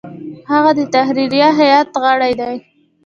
[0.51, 2.55] هغه د تحریریه هیئت غړی دی.